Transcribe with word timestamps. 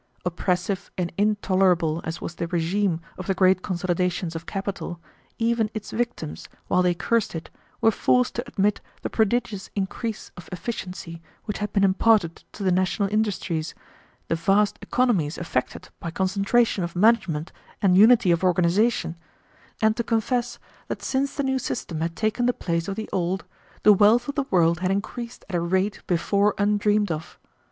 Oppressive 0.25 0.89
and 0.97 1.13
intolerable 1.15 2.01
as 2.03 2.19
was 2.19 2.33
the 2.33 2.47
regime 2.47 3.01
of 3.19 3.27
the 3.27 3.35
great 3.35 3.61
consolidations 3.61 4.35
of 4.35 4.47
capital, 4.47 4.99
even 5.37 5.69
its 5.75 5.91
victims, 5.91 6.49
while 6.67 6.81
they 6.81 6.95
cursed 6.95 7.35
it, 7.35 7.51
were 7.81 7.91
forced 7.91 8.33
to 8.33 8.43
admit 8.47 8.81
the 9.03 9.11
prodigious 9.11 9.69
increase 9.75 10.31
of 10.35 10.49
efficiency 10.51 11.21
which 11.45 11.59
had 11.59 11.71
been 11.71 11.83
imparted 11.83 12.37
to 12.51 12.63
the 12.63 12.71
national 12.71 13.13
industries, 13.13 13.75
the 14.27 14.33
vast 14.33 14.79
economies 14.81 15.37
effected 15.37 15.89
by 15.99 16.09
concentration 16.09 16.83
of 16.83 16.95
management 16.95 17.51
and 17.79 17.95
unity 17.95 18.31
of 18.31 18.43
organization, 18.43 19.15
and 19.83 19.95
to 19.97 20.03
confess 20.03 20.57
that 20.87 21.03
since 21.03 21.35
the 21.35 21.43
new 21.43 21.59
system 21.59 22.01
had 22.01 22.15
taken 22.15 22.47
the 22.47 22.53
place 22.53 22.87
of 22.87 22.95
the 22.95 23.07
old 23.13 23.45
the 23.83 23.93
wealth 23.93 24.27
of 24.27 24.33
the 24.33 24.45
world 24.49 24.79
had 24.79 24.89
increased 24.89 25.45
at 25.47 25.53
a 25.53 25.61
rate 25.61 26.01
before 26.07 26.55
undreamed 26.57 27.11
of. 27.11 27.37